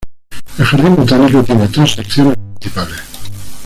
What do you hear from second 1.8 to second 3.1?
secciones principales,